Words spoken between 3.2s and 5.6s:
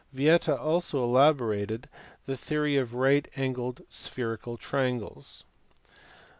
angled spherical triangles.